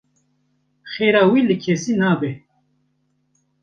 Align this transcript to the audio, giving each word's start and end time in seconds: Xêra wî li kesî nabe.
Xêra 0.93 1.23
wî 1.31 1.41
li 1.49 1.55
kesî 1.63 1.93
nabe. 2.01 2.31